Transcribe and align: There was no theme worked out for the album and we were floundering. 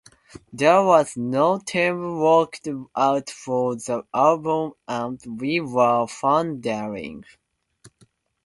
There 0.51 0.81
was 0.83 1.15
no 1.15 1.59
theme 1.59 2.17
worked 2.19 2.67
out 2.95 3.29
for 3.29 3.75
the 3.75 4.03
album 4.11 4.71
and 4.87 5.21
we 5.39 5.59
were 5.59 6.07
floundering. 6.07 7.23